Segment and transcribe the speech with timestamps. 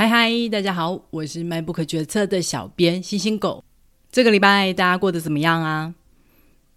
[0.00, 3.64] 嗨嗨，大家好，我是迈不可决策的小编星星狗。
[4.12, 5.92] 这个礼拜大家过得怎么样啊？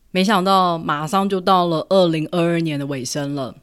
[0.10, 3.58] 没想到马上就到了二零二二年的尾声了。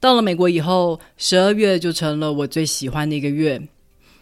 [0.00, 3.62] 到了美国以后，十二月就成了我最喜欢的一个月，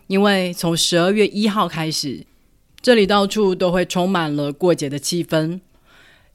[0.09, 2.27] 因为从十二月一号开始，
[2.83, 5.59] 这里到处都会充满了过节的气氛，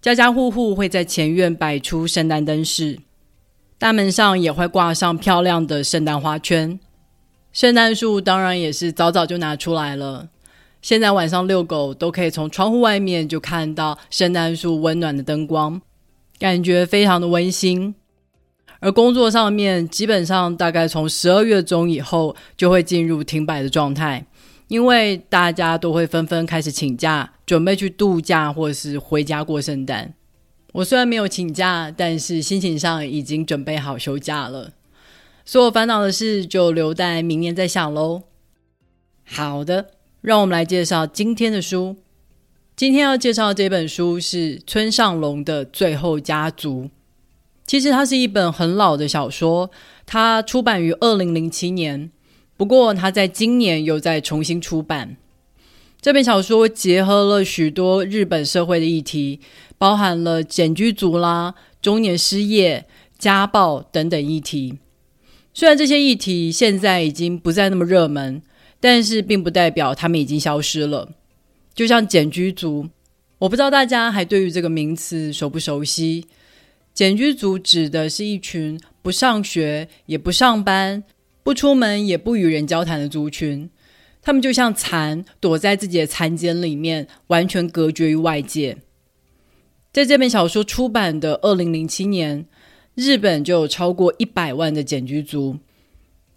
[0.01, 2.97] 家家户户会在前院摆出圣诞灯饰，
[3.77, 6.80] 大门上也会挂上漂亮的圣诞花圈。
[7.53, 10.29] 圣诞树当然也是早早就拿出来了。
[10.81, 15.81] 现在晚上遛狗都可以从窗户外面就看到圣诞树温暖的灯光，
[16.39, 17.93] 感觉非常的温馨。
[18.79, 24.25] 而工作上面，基本上大概从十二月中以后就会进入停摆的状态，
[24.69, 30.15] 因为大家都会纷纷开始请假，准备去度假或是回家过圣诞。
[30.71, 34.71] 我虽然没有请假，但是心情上已经准备好休假了。
[35.51, 38.21] 所有烦恼的事就留待明年再想喽。
[39.25, 39.88] 好的，
[40.21, 41.97] 让我们来介绍今天的书。
[42.73, 46.83] 今天要介绍的这本书是村上龙的《最后家族》。
[47.67, 49.69] 其实它是一本很老的小说，
[50.05, 52.09] 它出版于二零零七年。
[52.55, 55.17] 不过它在今年又在重新出版。
[55.99, 59.41] 这本小说结合了许多日本社会的议题，
[59.77, 62.86] 包含了简居族啦、中年失业、
[63.19, 64.77] 家暴等等议题。
[65.53, 68.41] 虽然这些议题现在已经不再那么热门，
[68.80, 71.11] 但是并不代表他们已经消失了。
[71.73, 72.88] 就像简居族，
[73.38, 76.25] 我不知道大家还对于这个名词熟不熟悉？
[76.93, 81.03] 简居族指的是一群不上学、也不上班、
[81.43, 83.69] 不出门、也不与人交谈的族群。
[84.21, 88.77] 他们就像蚕，躲在自己的蚕茧里面，完全隔绝于外界。
[89.91, 92.45] 在这本小说出版的二零零七年。
[93.02, 95.57] 日本就有超过一百万的简居族，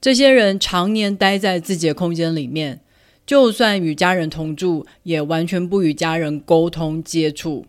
[0.00, 2.80] 这些人常年待在自己的空间里面，
[3.26, 7.66] 就算与家人同住，也完全不与家人沟通接触。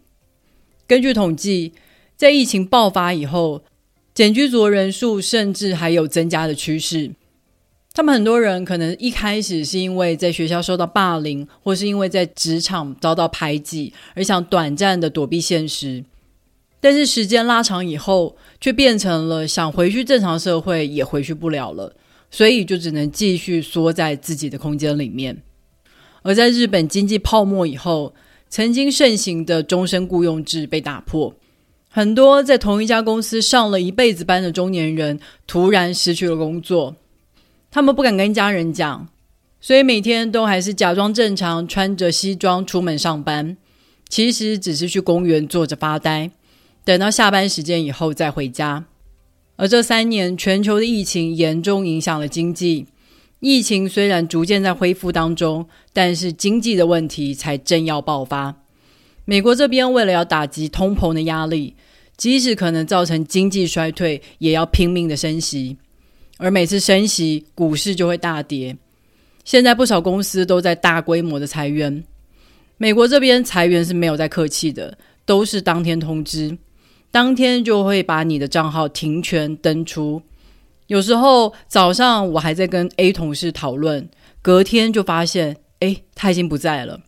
[0.87, 1.73] 根据统计，
[2.15, 3.65] 在疫情爆发以后，
[4.13, 7.11] 简居族人数甚至还有增加的趋势。
[7.93, 16.05] 他们很多人可能一开始是因为在学校受到霸凌，或是因为在职场遭到排挤，而想短暂的躲避现实。
[16.85, 21.95] 但是时间拉长以后，却变成了想回去正常社会也回去不了了，
[22.29, 25.41] 所以就只能继续缩在自己的空间里面。
[26.21, 28.13] 而在日本经济泡沫以后，
[28.49, 31.33] 曾经盛行的终身雇佣制被打破，
[31.89, 36.95] 很多在同一家公司上了一辈子班的中年人突然失去了工作，
[37.71, 39.09] 他们不敢跟家人讲，
[39.59, 43.57] 所以每天都还是假装正常，穿着西装出门上班，
[44.07, 46.29] 其实只是去公园坐着发呆。
[46.85, 48.85] 等到下班时间以后再回家。
[49.57, 52.85] 而这三年，全球的疫情严重影响了经济。
[53.39, 58.55] 疫情虽然逐渐在恢复当中，但是经济的问题才正要爆发。
[59.25, 61.75] 美国这边为了要打击通膨的压力，
[62.17, 65.77] 即使可能造成经济衰退，也要拼命的升息。
[66.37, 68.77] 而每次升息，股市就会大跌。
[69.43, 72.03] 现在不少公司都在大规模的裁员。
[72.77, 76.57] 美国这边裁员是没有在客气的，都是当天通知。
[77.11, 80.21] 当天就会把你的账号停权登出。
[80.87, 84.07] 有时候早上我还在跟 A 同事讨论，
[84.41, 87.01] 隔天就发现，哎，他已经不在了。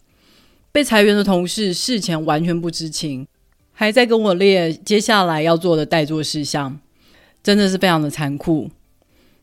[0.72, 3.28] 被裁员的同事事前完全不知情，
[3.74, 6.80] 还在跟我列接下来要做的待做事项，
[7.44, 8.70] 真的是非常的残酷。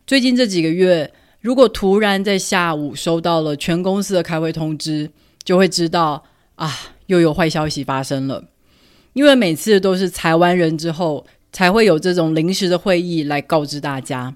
[0.07, 5.11] 最近这几个月，如果突然在下午收到了全公司的开会通知，
[5.45, 6.25] 就会知道
[6.57, 6.73] 啊，
[7.07, 8.45] 又有坏消息发生了。
[9.15, 14.35] 因为每次都是裁完人之后，才会有这种临时的会议来告知大家。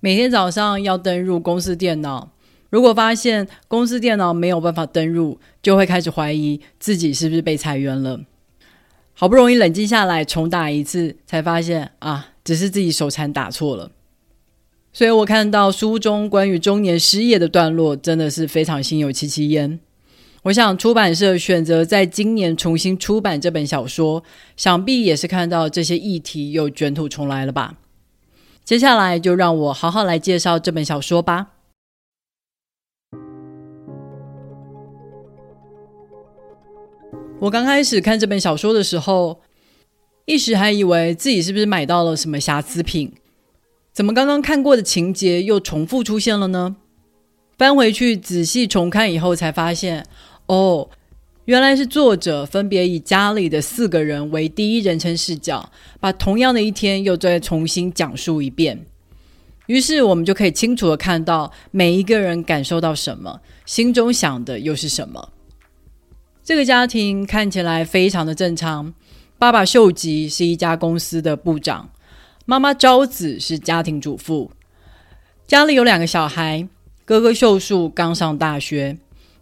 [0.00, 2.30] 每天早上要登入公司电脑，
[2.70, 8.20] 如果发现公司电脑没有办法登入，就会开始怀疑自己是不是被裁员了。
[9.14, 13.90] 好不容易冷静下来，重打一次，才发现啊，只是自己手残打错了。
[14.92, 19.80] 所以我看到书中关于中年失业的段落，真的是非常心有戚戚焉。
[20.46, 24.22] 我想出版社选择在今年重新出版这本小说，
[24.56, 27.74] 想必也是看到这些议题又卷土重来了吧。
[28.64, 31.48] 接下来就让我好好来介绍这本小说吧。
[37.40, 39.40] 我刚开始看这本小说的时候，
[40.26, 43.12] 一时还以为自己是不是买到了什么瑕疵品，
[43.92, 46.76] 怎么刚刚看过的情节又重复出现了呢？
[47.58, 50.06] 翻回去仔细重看以后，才发现。
[50.46, 50.88] 哦，
[51.46, 55.70] 原来是作者分别以家里的四个人为第一人称视角，
[56.00, 58.86] 把同样的一天又再重新讲述一遍。
[59.66, 65.30] 于是我们就可以清楚的看到每一个人感受到什么，心中想的又是什么。
[66.44, 68.94] 这个家庭看起来非常的正常。
[69.38, 71.90] 爸爸秀吉是一家公司的部长，
[72.44, 74.50] 妈妈昭子是家庭主妇，
[75.46, 76.66] 家里有两个小孩，
[77.04, 78.96] 哥哥秀树刚上大学，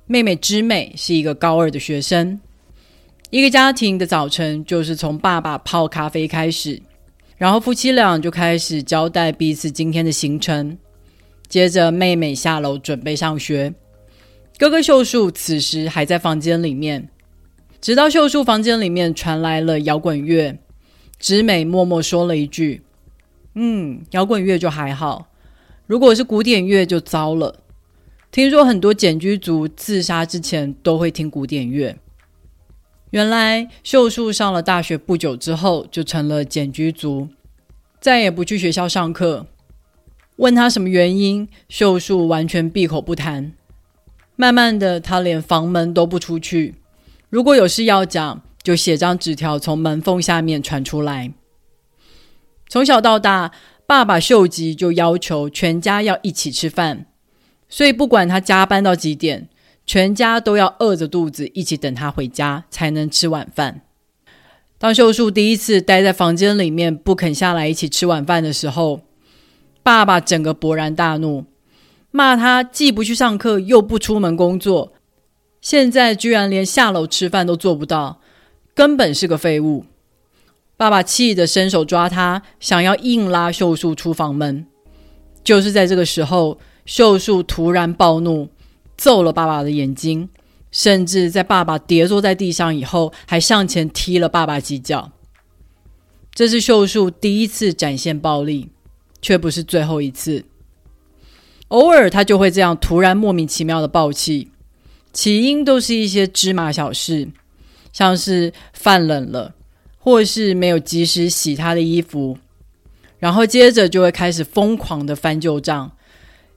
[0.07, 2.39] 妹妹知美是一个高二的学生。
[3.31, 6.81] 一个家庭的早晨就是从爸爸泡咖啡开始。
[7.37, 10.77] 然后夫妻俩就开始交代彼此今天的行程。
[11.49, 13.73] 接着，妹妹下楼准备上学，
[14.59, 17.09] 哥哥秀树此时还在房间里面。
[17.81, 20.57] 直到秀树房间里面传来了摇滚乐，
[21.19, 22.83] 直美默默说了一句
[23.55, 25.29] ：“嗯，摇滚乐就还好，
[25.87, 27.64] 如果是古典乐就糟了。
[28.35, 31.97] 听说很多简居族自杀之前都会听古典乐。”
[33.13, 37.29] 原来秀树上了大学不久之后就成了简居族，
[38.01, 39.47] 再也不去学校上课。
[40.39, 43.53] 问他什么原因，秀树完全闭口不谈。
[44.35, 46.75] 慢慢的，他连房门都不出去。
[47.31, 51.33] 如果有事要讲，就写张纸条从门缝下面传出来。
[52.69, 53.53] 从小到大，
[53.87, 57.07] 爸爸秀吉就要求全家要一起吃饭，
[57.75, 59.49] 所以不管他加班到几点。
[59.87, 63.83] 全家都要饿着肚子一起等他回家才能吃晚饭。
[64.79, 69.03] 当秀树第一次待在房间里面不肯下来一起吃晚饭的时候，
[69.83, 71.45] 爸爸整个勃然大怒，
[72.11, 74.95] 骂他既不去上课又不出门工作，
[75.61, 78.23] 现在居然连下楼吃饭都做不到，
[78.75, 79.85] 根本是个废物。
[80.79, 84.65] 爸爸气得伸手抓他，想要硬拉秀树出房门。
[85.43, 88.49] 就是在这个时候，秀树突然暴怒。
[88.97, 90.29] 揍了爸爸的眼睛，
[90.71, 95.11] 甚至在爸爸跌坐在地上以后，还上前踢了爸爸几脚。
[96.33, 98.71] 这是秀树第一次展现暴力，
[99.21, 100.45] 却不是最后一次。
[101.69, 104.53] 偶尔他就会这样突然莫名其妙的暴气，
[105.13, 107.29] 起因都是一些芝麻小事，
[107.93, 109.57] 像是饭冷了，
[109.99, 112.39] 或是没有及时洗他的衣服，
[113.19, 115.91] 然后接着就会开始疯狂的翻旧账。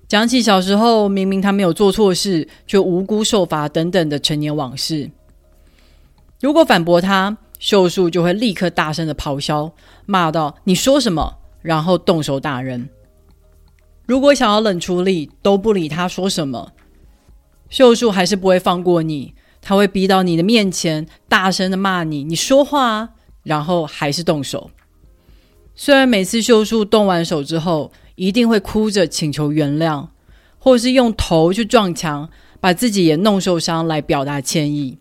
[0.08, 5.12] 讲起小时候，明明他没有做错事，却无辜受罚等等的陈年往事。
[6.40, 9.74] 如果反驳他，秀树就会立刻大声的咆哮，
[10.06, 12.88] 骂道：“你说什么？”然后动手打人。
[14.06, 16.72] 如果想要冷处理，都不理他说什么，
[17.70, 19.34] 秀树还是不会放过你。
[19.60, 23.10] 他会逼到你的面前，大声的骂你：“你说话啊！”
[23.44, 24.72] 然后还是动手。
[25.76, 30.08] 虽然每次秀树动完手之后，一定会哭着请求原谅，
[30.60, 32.30] 或是用头去撞墙，
[32.60, 34.98] 把自己也弄受伤来表达歉意。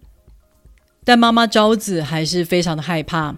[1.03, 3.37] 但妈妈昭子还是非常的害怕。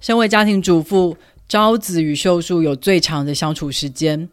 [0.00, 1.16] 身为家庭主妇，
[1.46, 4.28] 昭子与秀树有最长的相处时间，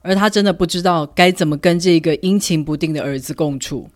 [0.00, 3.90] 而她真的不知道该怎么跟这个阴晴不定的儿子共处。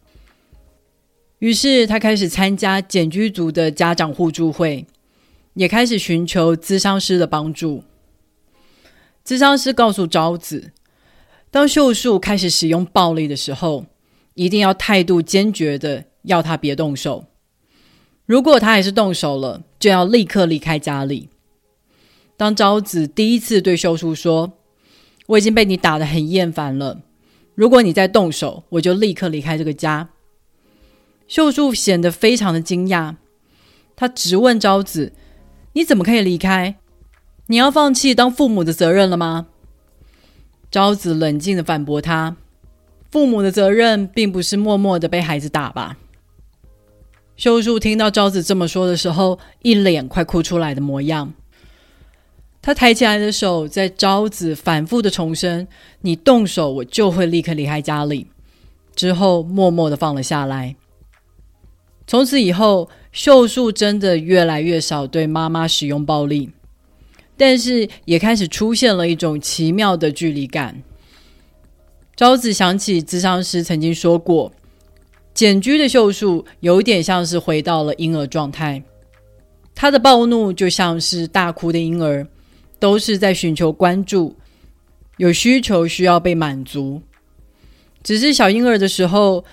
[1.40, 4.86] 于是，她开始参加简居族的家长互助会，
[5.54, 7.82] 也开始寻求咨商师的帮助。
[9.26, 10.70] 智商师告诉昭子，
[11.50, 13.86] 当秀树开始使用暴力的时候，
[14.34, 17.24] 一定要态度坚决的要他别动手。
[18.24, 21.28] 如果他还是动手了，就要立刻离开家里。
[22.36, 24.52] 当昭子第一次对秀树说
[25.26, 27.00] ：“我已经被你打得很厌烦了，
[27.56, 30.10] 如果你再动手，我就立刻离开这个家。”
[31.26, 33.16] 秀树显得非常的惊讶，
[33.96, 35.12] 他直问昭子
[35.74, 36.76] ：“你怎么可以离开？”
[37.48, 39.46] 你要放弃当父母的责任了吗？
[40.70, 42.36] 昭子冷静的反驳他
[43.10, 45.96] ：“父母的责任并不是默默的被孩子打吧？”
[47.36, 51.32] 秀树听到昭子这么说的时候，一脸快哭出来的模样。
[52.60, 55.68] 他抬起来的手在昭子反复的重申
[56.02, 58.26] ：“你动手，我就会立刻离开家里。”
[58.96, 60.74] 之后默默的放了下来。
[62.08, 66.50] 从此以后，秀树真的越来越少对妈妈使用暴力。
[67.36, 70.82] 但是也开始出现了一种奇妙的距离感。
[72.14, 74.50] 昭子想起咨商师曾经说过，
[75.34, 78.82] 简居的秀树有点像是回到了婴儿状态，
[79.74, 82.26] 他的暴怒就像是大哭的婴儿，
[82.78, 84.34] 都是在寻求关注，
[85.18, 87.02] 有需求需要被满足。
[88.02, 89.44] 只是小婴儿的时候，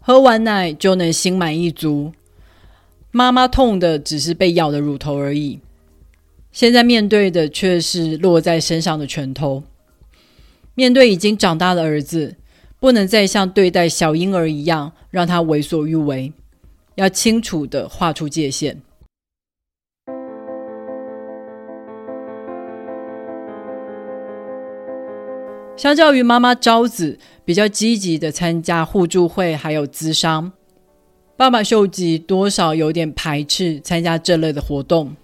[0.00, 2.12] 喝完奶就能心满意足，
[3.10, 5.58] 妈妈痛的只是被咬的乳头而已。
[6.56, 9.62] 现在面对的却是落在身上的拳头。
[10.74, 12.36] 面对已经长大的儿子，
[12.80, 16.32] 不能再像对待小婴儿一样让他为所欲为，
[16.94, 18.80] 要清楚的画出界限。
[25.76, 30.52] 相较于妈妈昭子比较积极的参加互助会还有咨商，
[31.36, 35.14] 爸爸秀吉多少有点排斥参加这类的活动。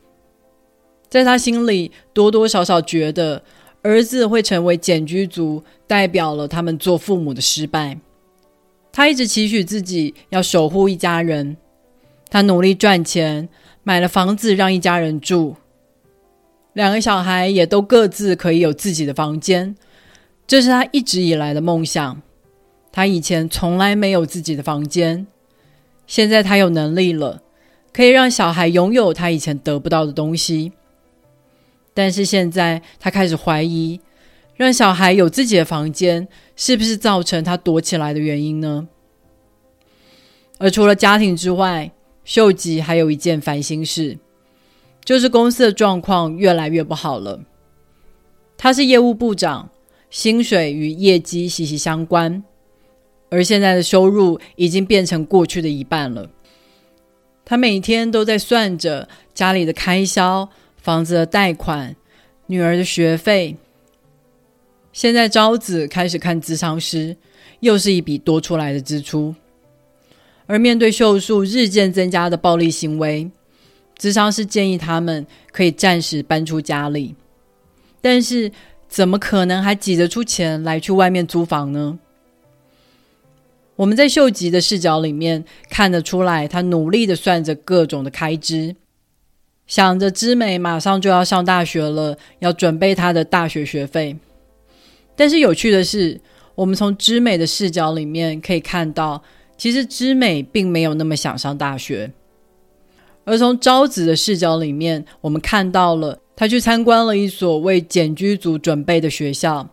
[1.13, 3.43] 在他心里，多多少少觉得
[3.83, 7.99] 儿子会成为简居族，代表了他们做父母的失败。
[8.91, 11.59] 他一直期许自己要守护一家人，
[12.31, 13.47] 他努力赚钱，
[13.83, 15.57] 买了房子让一家人住，
[16.73, 19.77] 两个小孩也都各自可以有自己的房间。
[20.47, 22.23] 这是他一直以来的梦想。
[22.91, 25.27] 他以前从来没有自己的房间，
[26.07, 27.43] 现在他有能力了，
[27.93, 30.73] 可以让小孩拥有他以前得不到的东西。
[31.95, 34.01] 但是现在他开始怀疑，
[34.57, 38.89] 让小孩有自己的房间，是不是造成他躲起来的原因呢？
[40.59, 41.93] 而除了家庭之外，
[42.25, 44.19] 秀吉还有一件烦心事，
[45.05, 47.41] 就是公司的状况越来越不好了。
[48.57, 49.71] 他是业务部长。
[50.13, 52.45] 薪水与业绩息息相关，
[53.31, 56.29] 而现在的收入已经变成过去的一半了。
[57.47, 60.51] 他每天都在算着家里的开销、
[60.83, 61.97] 房子的贷款、
[62.49, 63.57] 女儿的学费。
[64.93, 67.17] 现在招子开始看智商师，
[67.61, 69.35] 又是一笔多出来的支出。
[70.45, 73.31] 而面对秀树日渐增加的暴力行为，
[73.97, 77.15] 智商师建议他们可以暂时搬出家里，
[78.03, 78.53] 但是。
[78.93, 81.99] 怎么可能还挤得出钱来去外面租房呢？
[83.75, 88.77] 我们在秀吉的视角里面看得出来，他努力的算着各种的开支，
[89.73, 94.15] 想着知美马上就要上大学了，要准备他的大学学费。
[95.17, 96.21] 但是有趣的是，
[96.55, 99.23] 我们从知美的视角里面可以看到，
[99.57, 102.13] 其实知美并没有那么想上大学。
[103.25, 106.19] 而从昭子的视角里面，我们看到了。
[106.37, 109.67] 他去参观了一所为简居族准备的学校，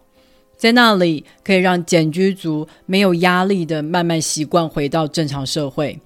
[0.55, 5.99] 在那里可以让简居族没有压力的慢慢习惯回到正常社会。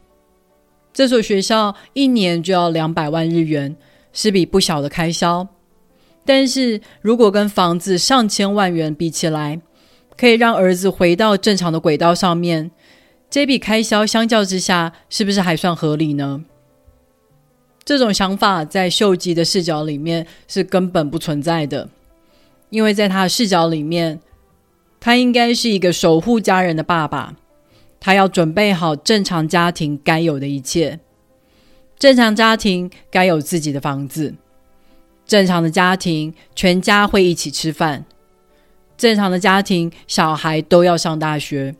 [0.93, 3.75] 这所学校一年就要两百万日元，
[4.13, 5.47] 是笔不小的开销。
[6.23, 9.59] 但是如果跟房子上千万元比起来，
[10.15, 12.69] 可以让儿子回到正常的轨道上面，
[13.29, 16.45] 这笔开销相较之下，是不是还算合理呢？
[17.83, 21.89] 这种想法在秀吉的视角里面是根本不存在的，
[22.69, 24.21] 因为在他的视角里面，
[25.01, 27.35] 他应该是一个守护家人的爸爸，
[28.03, 30.99] 他要准备好正常家庭该有的一切。
[31.97, 34.35] 正常家庭该有自己的房子，
[35.25, 38.03] 正常的家庭全家会一起吃饭，
[38.97, 41.73] 正常的家庭小孩都要上大学，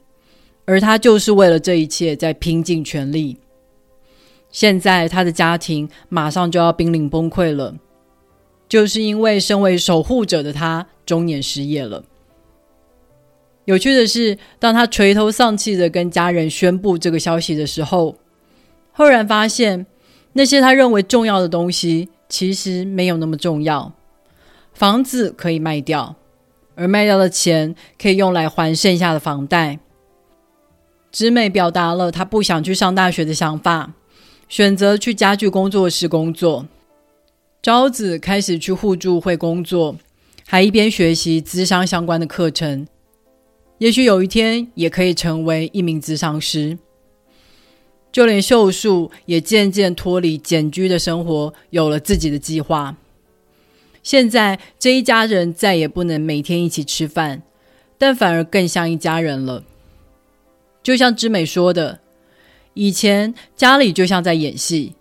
[0.63, 3.37] 而他就是为了这一切在拼尽全力。
[4.49, 7.75] 现在他的家庭马上就要濒临崩溃了，
[8.69, 12.05] 就是因为身为守护者的他中年失业了。
[13.65, 18.15] 有趣的是，当他垂头丧气的跟家人宣布这个消息的时候，
[18.91, 19.85] 赫然发现
[20.33, 23.93] 那些他认为重要的东西其实没有那么重要。
[24.73, 26.15] 房子可以卖掉，
[26.75, 29.79] 而卖掉的钱可以用来还剩下的房贷。
[31.11, 33.93] 直美表达了他不想去上大学的想法。
[34.49, 36.67] 选择去家具工作室工作，
[37.61, 39.95] 昭子开始去互助会工作，
[40.45, 42.85] 还一边学习资商相关的课程。
[43.79, 46.77] 也许有一天也可以成为一名咨商师。
[48.11, 52.95] 就连秀树也渐渐脱离简居的生活，有了自己的计划。
[54.03, 57.41] 现在这一家人再也不能每天一起吃饭，
[57.97, 59.63] 但反而更像一家人了。
[60.83, 61.99] 就像知美说的。
[62.75, 64.95] 以前家里就像在演戏，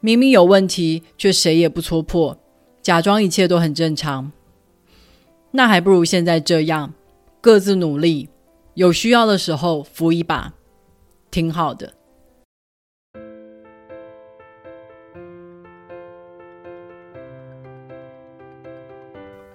[0.00, 2.36] 明明有问题，却谁也不戳破，
[2.82, 4.32] 假装一切都很正常。
[5.52, 6.92] 那还不如现在这样，
[7.44, 8.30] 各自努力，
[8.72, 10.54] 有需要的时候扶一把，
[11.30, 11.92] 挺好的。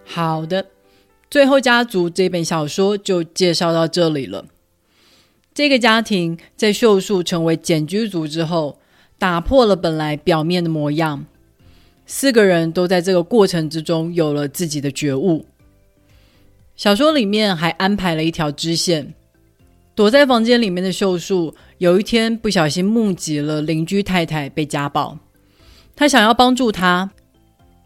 [0.05, 0.67] 好的，
[1.31, 4.45] 最后家族这本小说就介绍到这里了。
[5.51, 8.77] 这个家庭在秀树成为简居族之后，
[9.17, 11.25] 打破了本来表面的模样。
[12.05, 15.47] 四个人都在这个过程之中有了自己的觉悟。
[16.79, 19.13] 小说里面还安排了一条支线：
[19.95, 25.17] 躲在房间里面的秀树，有一天不小心目击了邻居太太被家暴，
[25.93, 27.11] 他想要帮助她，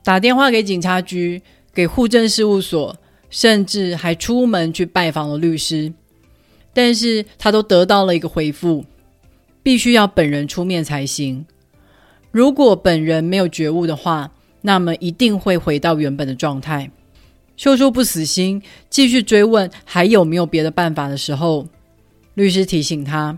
[0.03, 1.41] 打电话给警察局、
[1.73, 2.95] 给户政事务所，
[3.31, 5.91] 甚至还出门去拜访了律师。
[6.71, 8.85] 但是他都得到了一个回复，
[9.63, 11.43] 必须要本人出面才行。
[12.29, 14.31] 如果本人没有觉悟的话，
[14.61, 16.91] 那么一定会回到原本的状态。
[17.55, 21.67] 秀秀不死心，继续追问还有没有别的办法的时候，
[22.33, 23.37] 律师提醒他：“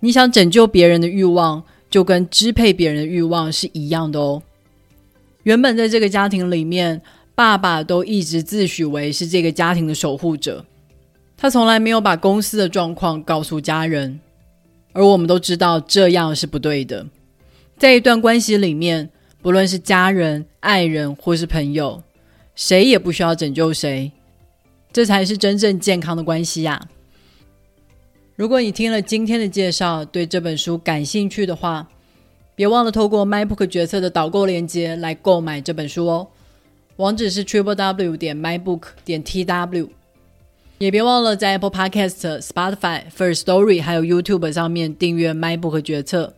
[0.00, 4.42] 你想拯救别人的欲望，就跟支配别人的欲望是一样的哦。”
[5.44, 7.00] 原本在这个家庭里面，
[7.34, 10.64] 爸爸都一直自诩为是这个家庭的守护者，
[11.36, 14.18] 他从来没有把公司的状况告诉家人，
[14.92, 17.06] 而我们都知道这样是不对的。
[17.76, 19.08] 在一段关系里面，
[19.40, 22.02] 不论是家人、爱人或是朋友。
[22.60, 24.12] 谁也不需要拯救谁，
[24.92, 26.78] 这才是真正健康的关系呀！
[28.36, 31.88] 如果你听了今天的介绍，对这本书感兴趣的话，
[32.54, 36.28] 别忘了透过 MyBook 决策的导购链接来购买这本书哦。
[36.96, 39.88] 网址是 triple w 点 mybook 点 tw，
[40.76, 46.34] 也别忘了在 Apple Podcast、Spotify、First Story 还有 YouTube 上面订阅 MyBook 决策。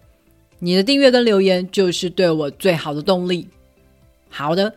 [0.61, 3.49] 你的订阅跟留言就是对我最好的动力。
[4.29, 4.73] 好的。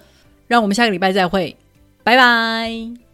[0.47, 1.55] 让我们下个礼拜再会，
[2.03, 3.04] 拜拜。